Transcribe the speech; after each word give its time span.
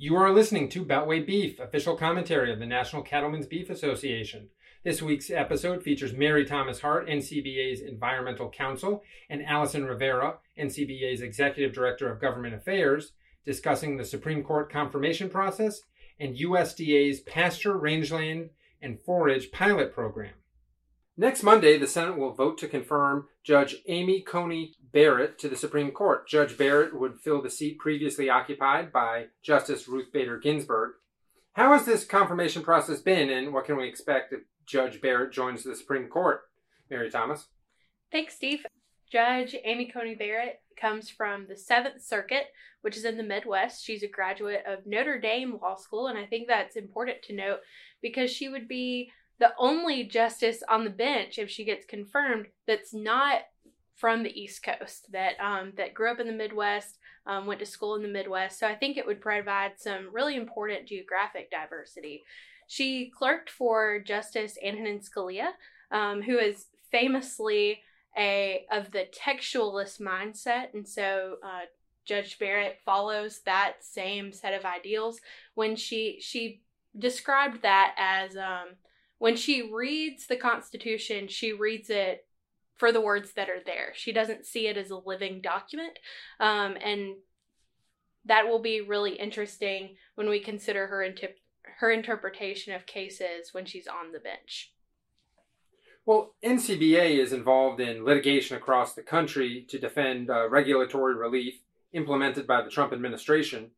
You 0.00 0.14
are 0.14 0.32
listening 0.32 0.68
to 0.68 0.84
Beltway 0.84 1.26
Beef, 1.26 1.58
official 1.58 1.96
commentary 1.96 2.52
of 2.52 2.60
the 2.60 2.66
National 2.66 3.02
Cattlemen's 3.02 3.48
Beef 3.48 3.68
Association. 3.68 4.48
This 4.84 5.02
week's 5.02 5.28
episode 5.28 5.82
features 5.82 6.12
Mary 6.12 6.44
Thomas 6.44 6.82
Hart, 6.82 7.08
NCBA's 7.08 7.80
Environmental 7.80 8.48
Counsel, 8.48 9.02
and 9.28 9.44
Allison 9.44 9.86
Rivera, 9.86 10.36
NCBA's 10.56 11.20
Executive 11.20 11.72
Director 11.72 12.08
of 12.08 12.20
Government 12.20 12.54
Affairs, 12.54 13.14
discussing 13.44 13.96
the 13.96 14.04
Supreme 14.04 14.44
Court 14.44 14.70
confirmation 14.70 15.28
process 15.28 15.80
and 16.20 16.36
USDA's 16.36 17.18
Pasture, 17.18 17.76
Rangeland, 17.76 18.50
and 18.80 19.00
Forage 19.00 19.50
pilot 19.50 19.92
program. 19.92 20.34
Next 21.20 21.42
Monday, 21.42 21.76
the 21.76 21.88
Senate 21.88 22.16
will 22.16 22.32
vote 22.32 22.58
to 22.58 22.68
confirm 22.68 23.26
Judge 23.42 23.78
Amy 23.88 24.20
Coney 24.20 24.74
Barrett 24.92 25.36
to 25.40 25.48
the 25.48 25.56
Supreme 25.56 25.90
Court. 25.90 26.28
Judge 26.28 26.56
Barrett 26.56 26.96
would 26.96 27.18
fill 27.18 27.42
the 27.42 27.50
seat 27.50 27.80
previously 27.80 28.30
occupied 28.30 28.92
by 28.92 29.26
Justice 29.42 29.88
Ruth 29.88 30.12
Bader 30.12 30.38
Ginsburg. 30.38 30.92
How 31.54 31.72
has 31.72 31.84
this 31.84 32.04
confirmation 32.04 32.62
process 32.62 33.00
been, 33.00 33.30
and 33.30 33.52
what 33.52 33.64
can 33.64 33.76
we 33.76 33.88
expect 33.88 34.32
if 34.32 34.42
Judge 34.64 35.00
Barrett 35.00 35.32
joins 35.32 35.64
the 35.64 35.74
Supreme 35.74 36.06
Court? 36.06 36.42
Mary 36.88 37.10
Thomas. 37.10 37.48
Thanks, 38.12 38.36
Steve. 38.36 38.64
Judge 39.10 39.56
Amy 39.64 39.90
Coney 39.90 40.14
Barrett 40.14 40.60
comes 40.80 41.10
from 41.10 41.46
the 41.48 41.56
Seventh 41.56 42.00
Circuit, 42.00 42.44
which 42.82 42.96
is 42.96 43.04
in 43.04 43.16
the 43.16 43.24
Midwest. 43.24 43.84
She's 43.84 44.04
a 44.04 44.08
graduate 44.08 44.62
of 44.68 44.86
Notre 44.86 45.18
Dame 45.18 45.58
Law 45.60 45.74
School, 45.74 46.06
and 46.06 46.16
I 46.16 46.26
think 46.26 46.46
that's 46.46 46.76
important 46.76 47.22
to 47.22 47.34
note 47.34 47.58
because 48.00 48.30
she 48.30 48.48
would 48.48 48.68
be 48.68 49.10
the 49.38 49.52
only 49.58 50.04
justice 50.04 50.62
on 50.68 50.84
the 50.84 50.90
bench, 50.90 51.38
if 51.38 51.50
she 51.50 51.64
gets 51.64 51.86
confirmed, 51.86 52.46
that's 52.66 52.92
not 52.92 53.42
from 53.94 54.22
the 54.22 54.40
East 54.40 54.62
Coast, 54.62 55.10
that 55.12 55.38
um, 55.40 55.72
that 55.76 55.94
grew 55.94 56.10
up 56.10 56.20
in 56.20 56.26
the 56.26 56.32
Midwest, 56.32 56.98
um, 57.26 57.46
went 57.46 57.60
to 57.60 57.66
school 57.66 57.96
in 57.96 58.02
the 58.02 58.08
Midwest. 58.08 58.58
So 58.58 58.66
I 58.66 58.74
think 58.74 58.96
it 58.96 59.06
would 59.06 59.20
provide 59.20 59.72
some 59.76 60.08
really 60.12 60.36
important 60.36 60.86
geographic 60.86 61.50
diversity. 61.50 62.24
She 62.68 63.10
clerked 63.16 63.50
for 63.50 63.98
Justice 64.00 64.56
Antonin 64.64 65.00
Scalia, 65.00 65.48
um, 65.90 66.22
who 66.22 66.38
is 66.38 66.66
famously 66.90 67.80
a 68.16 68.66
of 68.70 68.90
the 68.90 69.06
textualist 69.12 70.00
mindset, 70.00 70.74
and 70.74 70.86
so 70.86 71.36
uh, 71.44 71.66
Judge 72.04 72.38
Barrett 72.38 72.78
follows 72.84 73.40
that 73.44 73.74
same 73.80 74.32
set 74.32 74.54
of 74.54 74.64
ideals. 74.64 75.20
When 75.54 75.76
she 75.76 76.18
she 76.20 76.62
described 76.98 77.62
that 77.62 77.94
as 77.98 78.36
um, 78.36 78.76
when 79.18 79.36
she 79.36 79.70
reads 79.72 80.26
the 80.26 80.36
Constitution, 80.36 81.28
she 81.28 81.52
reads 81.52 81.90
it 81.90 82.24
for 82.76 82.92
the 82.92 83.00
words 83.00 83.32
that 83.32 83.50
are 83.50 83.62
there. 83.64 83.92
She 83.94 84.12
doesn't 84.12 84.46
see 84.46 84.68
it 84.68 84.76
as 84.76 84.90
a 84.90 84.96
living 84.96 85.40
document. 85.40 85.98
Um, 86.38 86.76
and 86.82 87.16
that 88.24 88.46
will 88.46 88.60
be 88.60 88.80
really 88.80 89.12
interesting 89.12 89.96
when 90.14 90.28
we 90.28 90.38
consider 90.38 90.86
her, 90.86 91.06
her 91.78 91.90
interpretation 91.90 92.74
of 92.74 92.86
cases 92.86 93.52
when 93.52 93.66
she's 93.66 93.88
on 93.88 94.12
the 94.12 94.20
bench. 94.20 94.72
Well, 96.06 96.34
NCBA 96.42 97.18
is 97.18 97.32
involved 97.32 97.80
in 97.80 98.04
litigation 98.04 98.56
across 98.56 98.94
the 98.94 99.02
country 99.02 99.66
to 99.68 99.78
defend 99.78 100.30
uh, 100.30 100.48
regulatory 100.48 101.14
relief 101.14 101.60
implemented 101.92 102.46
by 102.46 102.62
the 102.62 102.70
Trump 102.70 102.92
administration. 102.92 103.72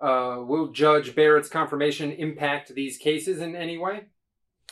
Uh, 0.00 0.36
will 0.40 0.68
Judge 0.68 1.14
Barrett's 1.14 1.48
confirmation 1.48 2.12
impact 2.12 2.74
these 2.74 2.96
cases 2.96 3.40
in 3.40 3.56
any 3.56 3.76
way? 3.76 4.04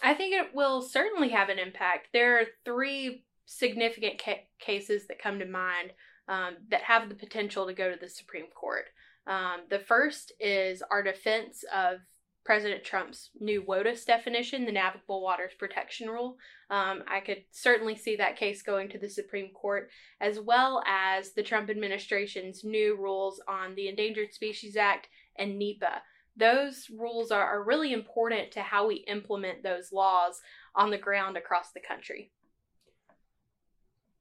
I 0.02 0.14
think 0.14 0.34
it 0.34 0.54
will 0.54 0.82
certainly 0.82 1.30
have 1.30 1.48
an 1.48 1.58
impact. 1.58 2.08
There 2.12 2.38
are 2.40 2.46
three 2.64 3.24
significant 3.46 4.20
ca- 4.22 4.46
cases 4.58 5.06
that 5.06 5.22
come 5.22 5.38
to 5.38 5.46
mind 5.46 5.92
um, 6.28 6.56
that 6.70 6.82
have 6.82 7.08
the 7.08 7.14
potential 7.14 7.66
to 7.66 7.74
go 7.74 7.90
to 7.90 7.98
the 7.98 8.08
Supreme 8.08 8.46
Court. 8.54 8.86
Um, 9.26 9.60
the 9.70 9.78
first 9.78 10.32
is 10.40 10.82
our 10.90 11.02
defense 11.02 11.64
of 11.74 12.00
President 12.44 12.84
Trump's 12.84 13.30
new 13.40 13.62
WOTUS 13.62 14.04
definition, 14.04 14.66
the 14.66 14.72
Navigable 14.72 15.22
Waters 15.22 15.52
Protection 15.58 16.08
Rule. 16.08 16.36
Um, 16.68 17.02
I 17.08 17.20
could 17.20 17.44
certainly 17.50 17.96
see 17.96 18.16
that 18.16 18.36
case 18.36 18.62
going 18.62 18.90
to 18.90 18.98
the 18.98 19.08
Supreme 19.08 19.50
Court, 19.54 19.88
as 20.20 20.38
well 20.38 20.82
as 20.86 21.32
the 21.32 21.42
Trump 21.42 21.70
administration's 21.70 22.62
new 22.62 22.96
rules 22.96 23.40
on 23.48 23.74
the 23.74 23.88
Endangered 23.88 24.34
Species 24.34 24.76
Act 24.76 25.08
and 25.36 25.58
NEPA 25.58 26.02
those 26.36 26.88
rules 26.90 27.30
are, 27.30 27.42
are 27.42 27.62
really 27.62 27.92
important 27.92 28.50
to 28.52 28.60
how 28.60 28.86
we 28.86 29.04
implement 29.08 29.62
those 29.62 29.92
laws 29.92 30.40
on 30.74 30.90
the 30.90 30.98
ground 30.98 31.36
across 31.36 31.70
the 31.72 31.80
country. 31.80 32.32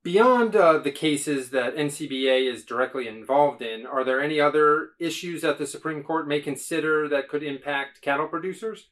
Beyond 0.04 0.56
uh, 0.56 0.80
the 0.80 0.92
cases 0.92 1.52
that 1.52 1.78
NCBA 1.78 2.52
is 2.52 2.66
directly 2.66 3.08
involved 3.08 3.62
in, 3.62 3.86
are 3.86 4.04
there 4.04 4.22
any 4.22 4.40
other 4.40 4.90
issues 5.00 5.42
that 5.44 5.58
the 5.58 5.66
Supreme 5.66 6.04
Court 6.04 6.28
may 6.28 6.42
consider 6.42 7.08
that 7.08 7.30
could 7.30 7.42
impact 7.42 8.02
cattle 8.02 8.28
producers? 8.28 8.90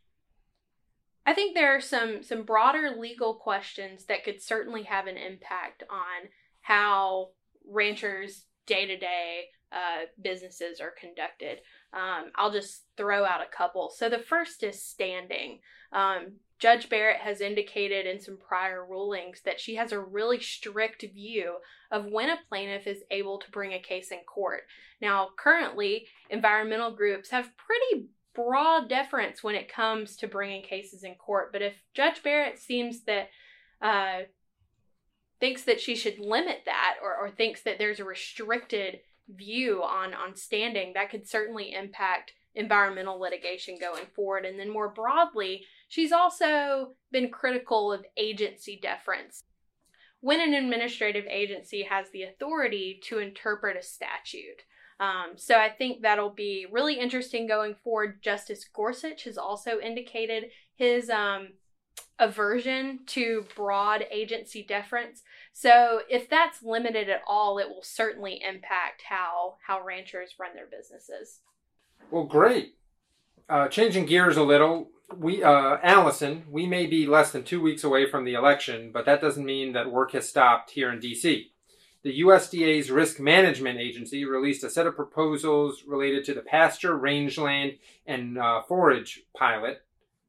I 1.26 1.34
think 1.34 1.54
there 1.54 1.76
are 1.76 1.82
some 1.82 2.24
some 2.24 2.44
broader 2.44 2.96
legal 2.98 3.36
questions 3.36 4.06
that 4.06 4.24
could 4.24 4.42
certainly 4.42 4.84
have 4.84 5.06
an 5.06 5.18
impact 5.18 5.84
on 5.90 6.30
how 6.62 7.30
ranchers 7.70 8.46
day 8.66 8.86
to 8.88 8.98
day 8.98 9.46
businesses 10.22 10.80
are 10.80 10.94
conducted. 11.00 11.60
Um, 11.94 12.32
I'll 12.36 12.52
just 12.52 12.84
throw 12.98 13.26
out 13.26 13.42
a 13.42 13.56
couple. 13.56 13.92
So 13.96 14.10
the 14.10 14.20
first 14.20 14.64
is 14.64 14.84
standing. 14.84 15.60
Um, 15.94 16.34
Judge 16.60 16.90
Barrett 16.90 17.22
has 17.22 17.42
indicated 17.42 18.06
in 18.06 18.22
some 18.22 18.38
prior 18.38 18.86
rulings 18.86 19.42
that 19.46 19.60
she 19.60 19.76
has 19.76 19.92
a 19.92 20.00
really 20.00 20.40
strict 20.40 21.02
view 21.02 21.56
of 21.92 22.06
when 22.06 22.30
a 22.30 22.38
plaintiff 22.50 22.86
is 22.86 23.04
able 23.10 23.40
to 23.40 23.52
bring 23.52 23.74
a 23.74 23.80
case 23.80 24.12
in 24.12 24.20
court. 24.20 24.62
Now, 25.02 25.30
currently, 25.38 26.06
environmental 26.30 26.92
groups 26.92 27.32
have 27.32 27.58
pretty 27.58 28.10
broad 28.36 28.88
deference 28.88 29.44
when 29.44 29.56
it 29.56 29.74
comes 29.74 30.16
to 30.18 30.28
bringing 30.28 30.62
cases 30.62 31.04
in 31.04 31.16
court, 31.16 31.52
but 31.52 31.62
if 31.62 31.74
Judge 31.94 32.24
Barrett 32.24 32.60
seems 32.60 33.04
that 33.06 33.30
uh, 33.82 34.20
thinks 35.40 35.64
that 35.64 35.82
she 35.82 35.96
should 35.96 36.20
limit 36.20 36.60
that 36.66 36.98
or, 37.04 37.16
or 37.18 37.32
thinks 37.32 37.64
that 37.64 37.80
there's 37.80 38.00
a 38.00 38.06
restricted 38.06 39.00
view 39.36 39.82
on 39.84 40.14
on 40.14 40.36
standing 40.36 40.94
that 40.94 41.10
could 41.10 41.28
certainly 41.28 41.74
impact 41.74 42.34
environmental 42.56 43.20
litigation 43.20 43.78
going 43.80 44.06
forward 44.16 44.46
and 44.46 44.60
then 44.60 44.72
more 44.72 44.90
broadly 44.90 45.66
she's 45.88 46.12
also 46.12 46.94
been 47.12 47.30
critical 47.30 47.92
of 47.92 48.06
agency 48.18 48.78
deference 48.82 49.44
when 50.20 50.42
an 50.42 50.54
administrative 50.54 51.26
agency 51.30 51.84
has 51.84 52.10
the 52.12 52.24
authority 52.24 53.00
to 53.04 53.20
interpret 53.20 53.78
a 53.78 53.82
statute 53.82 54.64
um, 55.02 55.32
so 55.36 55.56
I 55.56 55.70
think 55.70 56.04
that'll 56.04 56.30
be 56.30 56.68
really 56.72 57.00
interesting 57.00 57.48
going 57.48 57.74
forward. 57.84 58.22
Justice 58.22 58.64
Gorsuch 58.72 59.24
has 59.24 59.36
also 59.36 59.80
indicated 59.80 60.52
his 60.76 61.10
um, 61.10 61.54
aversion 62.20 63.00
to 63.08 63.46
broad 63.56 64.06
agency 64.12 64.64
deference. 64.64 65.24
So 65.54 66.02
if 66.10 66.30
that's 66.30 66.64
limited 66.64 67.10
at 67.10 67.22
all, 67.28 67.58
it 67.58 67.68
will 67.68 67.84
certainly 67.84 68.42
impact 68.48 69.04
how 69.10 69.56
how 69.66 69.84
ranchers 69.84 70.36
run 70.40 70.52
their 70.54 70.68
businesses. 70.68 71.40
Well, 72.10 72.26
great. 72.26 72.76
Uh, 73.50 73.68
changing 73.68 74.06
gears 74.06 74.38
a 74.38 74.44
little, 74.44 74.90
we 75.16 75.44
uh, 75.44 75.78
Allison, 75.84 76.44
we 76.50 76.68
may 76.68 76.86
be 76.86 77.06
less 77.06 77.32
than 77.32 77.44
two 77.44 77.62
weeks 77.62 77.84
away 77.84 78.10
from 78.10 78.24
the 78.24 78.34
election, 78.34 78.92
but 78.94 79.06
that 79.06 79.22
doesn't 79.22 79.46
mean 79.46 79.74
that 79.74 79.92
work 79.92 80.12
has 80.14 80.28
stopped 80.28 80.72
here 80.72 80.92
in 80.92 81.00
D.C. 81.00 81.52
The 82.04 82.22
USDA's 82.22 82.90
Risk 82.90 83.20
Management 83.20 83.80
Agency 83.80 84.26
released 84.26 84.64
a 84.64 84.70
set 84.70 84.88
of 84.88 84.96
proposals 84.96 85.84
related 85.86 86.24
to 86.26 86.34
the 86.34 86.42
pasture, 86.42 86.98
rangeland, 86.98 87.74
and 88.08 88.40
uh, 88.40 88.64
forage 88.64 89.22
pilot, 89.38 89.84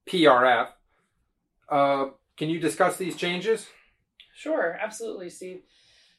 PRF, 0.06 0.68
uh, 1.72 2.10
can 2.36 2.50
you 2.50 2.60
discuss 2.60 2.96
these 2.96 3.16
changes? 3.16 3.66
Sure, 4.34 4.78
absolutely, 4.80 5.30
Steve. 5.30 5.62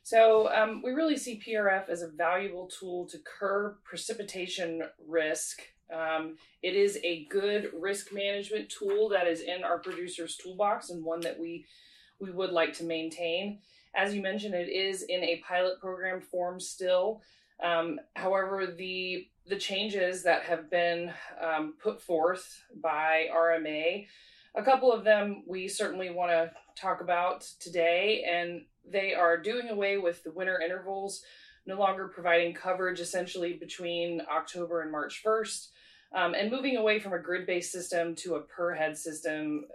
So, 0.02 0.53
um, 0.53 0.81
we 0.84 0.91
really 0.91 1.16
see 1.16 1.41
PRF 1.47 1.90
as 1.90 2.02
a 2.02 2.09
valuable 2.09 2.68
tool 2.68 3.08
to 3.08 3.19
curb 3.19 3.75
precipitation 3.84 4.81
risk. 5.08 5.62
Um, 5.94 6.38
it 6.62 6.76
is 6.76 7.00
a 7.03 7.26
good 7.26 7.70
risk 7.79 8.11
management 8.11 8.70
tool 8.70 9.09
that 9.09 9.28
is 9.28 9.41
in 9.41 9.64
our 9.64 9.79
producer's 9.79 10.35
toolbox 10.35 10.90
and 10.90 11.05
one 11.05 11.22
that 11.22 11.40
we 11.40 11.66
we 12.20 12.32
would 12.32 12.52
like 12.52 12.73
to 12.73 12.84
maintain. 12.84 13.59
As 13.96 14.16
you 14.16 14.22
mentioned, 14.22 14.56
it 14.56 14.70
is 14.70 15.03
in 15.03 15.23
a 15.23 15.41
pilot 15.47 15.79
program 15.79 16.22
form 16.22 16.59
still. 16.59 17.22
Um, 17.64 17.99
however, 18.16 18.66
the 18.66 19.28
the 19.46 19.58
changes 19.58 20.23
that 20.23 20.44
have 20.44 20.70
been 20.72 21.14
um, 21.41 21.76
put 21.82 22.02
forth 22.02 22.64
by 22.82 23.28
RMA 23.34 24.08
a 24.55 24.64
couple 24.64 24.91
of 24.91 25.03
them 25.03 25.44
we 25.47 25.67
certainly 25.67 26.09
want 26.09 26.32
to 26.32 26.52
talk 26.79 27.02
about 27.02 27.41
today, 27.59 28.23
and 28.29 28.61
they 28.90 29.14
are 29.14 29.38
doing 29.38 29.70
away 29.70 29.97
with 29.97 30.23
the 30.23 30.32
winter 30.32 30.59
intervals, 30.61 31.22
no 31.66 31.78
longer 31.78 32.08
providing 32.08 32.53
coverage 32.53 33.00
essentially 33.00 33.53
between 33.53 34.22
October 34.32 34.82
and 34.82 34.91
March 34.91 35.22
1st, 35.26 35.67
um, 36.16 36.34
and 36.35 36.52
moving 36.52 36.78
away 36.78 37.00
from 37.00 37.14
a 37.14 37.20
grid 37.20 37.47
based 37.47 37.72
system 37.72 38.16
to 38.16 38.35
a 38.35 38.41
per 38.41 38.73
head 38.73 38.97
system, 38.97 39.66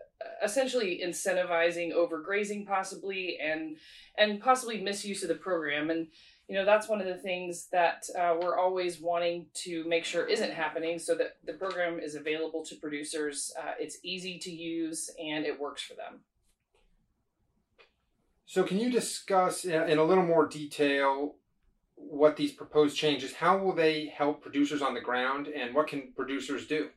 essentially 0.44 1.00
incentivizing 1.04 1.92
overgrazing 1.92 2.66
possibly 2.66 3.38
and 3.42 3.76
and 4.16 4.40
possibly 4.40 4.80
misuse 4.80 5.22
of 5.22 5.28
the 5.28 5.34
program. 5.34 5.90
And 5.90 6.08
you 6.48 6.54
know 6.54 6.64
that's 6.64 6.88
one 6.88 7.00
of 7.00 7.06
the 7.06 7.16
things 7.16 7.68
that 7.70 8.08
uh, 8.18 8.34
we're 8.40 8.58
always 8.58 9.00
wanting 9.00 9.46
to 9.52 9.84
make 9.86 10.04
sure 10.04 10.26
isn't 10.26 10.52
happening 10.52 10.98
so 10.98 11.14
that 11.14 11.36
the 11.44 11.52
program 11.52 12.00
is 12.00 12.14
available 12.14 12.64
to 12.64 12.74
producers 12.76 13.52
uh, 13.60 13.72
it's 13.78 13.98
easy 14.02 14.38
to 14.38 14.50
use 14.50 15.10
and 15.22 15.44
it 15.44 15.60
works 15.60 15.82
for 15.82 15.94
them. 15.94 16.20
So 18.46 18.64
can 18.64 18.78
you 18.78 18.90
discuss 18.90 19.66
in 19.66 19.98
a 19.98 20.04
little 20.04 20.24
more 20.24 20.46
detail 20.46 21.34
what 21.96 22.36
these 22.36 22.52
proposed 22.52 22.96
changes 22.96 23.34
how 23.34 23.58
will 23.58 23.74
they 23.74 24.06
help 24.06 24.40
producers 24.40 24.80
on 24.80 24.94
the 24.94 25.00
ground 25.00 25.48
and 25.48 25.74
what 25.74 25.86
can 25.86 26.12
producers 26.16 26.66
do? 26.66 26.88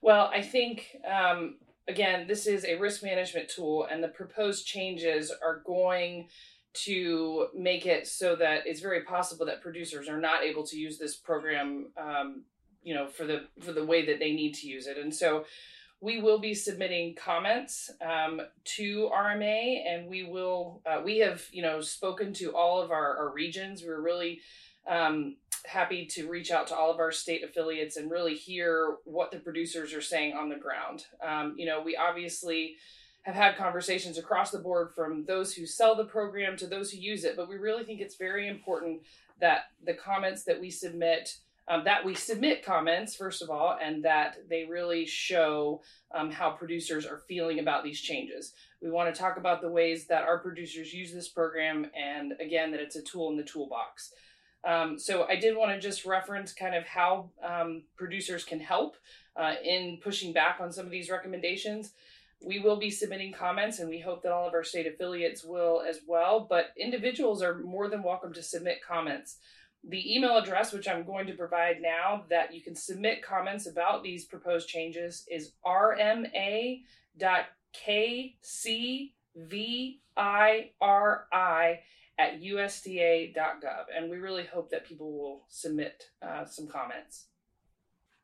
Well 0.00 0.30
i 0.32 0.42
think 0.42 0.96
um, 1.10 1.56
again 1.88 2.28
this 2.28 2.46
is 2.46 2.64
a 2.64 2.76
risk 2.76 3.02
management 3.02 3.48
tool 3.48 3.88
and 3.90 4.04
the 4.04 4.08
proposed 4.08 4.64
changes 4.64 5.32
are 5.42 5.62
going 5.66 6.28
to 6.72 7.48
make 7.54 7.86
it 7.86 8.06
so 8.06 8.36
that 8.36 8.66
it's 8.66 8.80
very 8.80 9.02
possible 9.02 9.46
that 9.46 9.60
producers 9.60 10.08
are 10.08 10.20
not 10.20 10.42
able 10.44 10.64
to 10.64 10.76
use 10.76 10.98
this 10.98 11.16
program 11.16 11.88
um, 11.96 12.44
you 12.82 12.94
know 12.94 13.06
for 13.06 13.24
the 13.24 13.42
for 13.60 13.72
the 13.72 13.84
way 13.84 14.06
that 14.06 14.18
they 14.18 14.32
need 14.32 14.54
to 14.54 14.66
use 14.66 14.86
it 14.86 14.96
and 14.96 15.14
so 15.14 15.44
we 16.00 16.20
will 16.20 16.38
be 16.38 16.54
submitting 16.54 17.14
comments 17.14 17.90
um, 18.00 18.40
to 18.64 19.10
RMA, 19.14 19.86
and 19.86 20.08
we 20.08 20.24
will. 20.24 20.80
Uh, 20.86 21.02
we 21.04 21.18
have, 21.18 21.44
you 21.52 21.60
know, 21.60 21.82
spoken 21.82 22.32
to 22.34 22.56
all 22.56 22.80
of 22.80 22.90
our, 22.90 23.18
our 23.18 23.32
regions. 23.32 23.82
We're 23.86 24.00
really 24.00 24.40
um, 24.88 25.36
happy 25.66 26.06
to 26.06 26.26
reach 26.26 26.50
out 26.50 26.68
to 26.68 26.74
all 26.74 26.90
of 26.90 27.00
our 27.00 27.12
state 27.12 27.44
affiliates 27.44 27.96
and 27.96 28.10
really 28.10 28.34
hear 28.34 28.96
what 29.04 29.30
the 29.30 29.38
producers 29.38 29.92
are 29.92 30.00
saying 30.00 30.32
on 30.32 30.48
the 30.48 30.56
ground. 30.56 31.04
Um, 31.22 31.54
you 31.58 31.66
know, 31.66 31.82
we 31.82 31.96
obviously 31.96 32.76
have 33.32 33.42
had 33.42 33.56
conversations 33.56 34.18
across 34.18 34.50
the 34.50 34.58
board 34.58 34.90
from 34.94 35.24
those 35.24 35.54
who 35.54 35.66
sell 35.66 35.94
the 35.94 36.04
program 36.04 36.56
to 36.56 36.66
those 36.66 36.90
who 36.90 36.98
use 36.98 37.24
it, 37.24 37.36
but 37.36 37.48
we 37.48 37.56
really 37.56 37.84
think 37.84 38.00
it's 38.00 38.16
very 38.16 38.48
important 38.48 39.02
that 39.40 39.64
the 39.84 39.94
comments 39.94 40.44
that 40.44 40.60
we 40.60 40.70
submit 40.70 41.36
um, 41.68 41.84
that 41.84 42.04
we 42.04 42.16
submit 42.16 42.64
comments, 42.64 43.14
first 43.14 43.42
of 43.42 43.48
all, 43.48 43.78
and 43.80 44.04
that 44.04 44.38
they 44.48 44.64
really 44.64 45.06
show 45.06 45.80
um, 46.12 46.28
how 46.28 46.50
producers 46.50 47.06
are 47.06 47.22
feeling 47.28 47.60
about 47.60 47.84
these 47.84 48.00
changes. 48.00 48.54
We 48.82 48.90
want 48.90 49.14
to 49.14 49.18
talk 49.18 49.36
about 49.36 49.60
the 49.60 49.70
ways 49.70 50.08
that 50.08 50.24
our 50.24 50.38
producers 50.38 50.92
use 50.92 51.12
this 51.12 51.28
program, 51.28 51.86
and 51.96 52.34
again, 52.40 52.72
that 52.72 52.80
it's 52.80 52.96
a 52.96 53.02
tool 53.02 53.30
in 53.30 53.36
the 53.36 53.44
toolbox. 53.44 54.12
Um, 54.66 54.98
so, 54.98 55.26
I 55.28 55.36
did 55.36 55.56
want 55.56 55.70
to 55.70 55.78
just 55.78 56.04
reference 56.04 56.52
kind 56.52 56.74
of 56.74 56.84
how 56.84 57.30
um, 57.42 57.84
producers 57.96 58.42
can 58.42 58.58
help 58.58 58.96
uh, 59.36 59.54
in 59.64 60.00
pushing 60.02 60.32
back 60.32 60.58
on 60.60 60.72
some 60.72 60.86
of 60.86 60.90
these 60.90 61.08
recommendations. 61.08 61.92
We 62.42 62.58
will 62.58 62.76
be 62.76 62.90
submitting 62.90 63.32
comments, 63.32 63.78
and 63.78 63.88
we 63.88 64.00
hope 64.00 64.22
that 64.22 64.32
all 64.32 64.48
of 64.48 64.54
our 64.54 64.64
state 64.64 64.86
affiliates 64.86 65.44
will 65.44 65.82
as 65.86 66.00
well. 66.06 66.46
But 66.48 66.72
individuals 66.78 67.42
are 67.42 67.58
more 67.58 67.88
than 67.88 68.02
welcome 68.02 68.32
to 68.32 68.42
submit 68.42 68.80
comments. 68.86 69.36
The 69.86 70.14
email 70.14 70.36
address, 70.36 70.72
which 70.72 70.88
I'm 70.88 71.04
going 71.04 71.26
to 71.26 71.34
provide 71.34 71.80
now, 71.80 72.24
that 72.28 72.54
you 72.54 72.60
can 72.62 72.74
submit 72.74 73.22
comments 73.22 73.66
about 73.66 74.02
these 74.02 74.24
proposed 74.24 74.68
changes 74.68 75.24
is 75.30 75.52
rma.kcviri 75.66 76.80
at 82.20 82.42
usda.gov. 82.42 83.84
And 83.96 84.10
we 84.10 84.18
really 84.18 84.44
hope 84.44 84.70
that 84.70 84.86
people 84.86 85.12
will 85.12 85.44
submit 85.48 86.10
uh, 86.20 86.44
some 86.44 86.66
comments. 86.66 87.26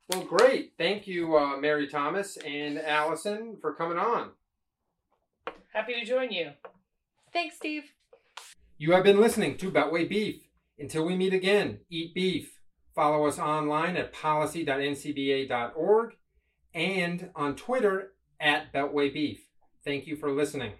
Well, 0.08 0.22
great. 0.22 0.72
Thank 0.78 1.06
you, 1.06 1.36
uh, 1.36 1.56
Mary 1.56 1.88
Thomas 1.88 2.36
and 2.38 2.78
Allison, 2.78 3.56
for 3.60 3.74
coming 3.74 3.98
on. 3.98 4.30
Happy 5.72 5.94
to 5.94 6.04
join 6.04 6.30
you. 6.30 6.50
Thanks, 7.32 7.56
Steve. 7.56 7.84
You 8.78 8.92
have 8.92 9.04
been 9.04 9.20
listening 9.20 9.56
to 9.58 9.70
Beltway 9.70 10.08
Beef. 10.08 10.42
Until 10.78 11.04
we 11.04 11.16
meet 11.16 11.32
again, 11.32 11.80
eat 11.90 12.14
beef. 12.14 12.60
Follow 12.94 13.26
us 13.26 13.38
online 13.38 13.96
at 13.96 14.12
policy.ncba.org 14.12 16.16
and 16.74 17.30
on 17.34 17.56
Twitter 17.56 18.12
at 18.38 18.72
Beltway 18.72 19.12
Beef. 19.12 19.40
Thank 19.84 20.06
you 20.06 20.16
for 20.16 20.30
listening. 20.30 20.72